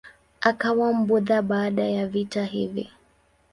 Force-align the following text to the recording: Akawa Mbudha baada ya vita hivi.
Akawa 0.41 0.93
Mbudha 0.93 1.41
baada 1.41 1.83
ya 1.83 2.07
vita 2.07 2.45
hivi. 2.45 2.89